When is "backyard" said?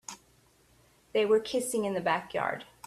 2.01-2.65